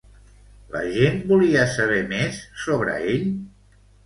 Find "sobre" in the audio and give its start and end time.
2.65-2.97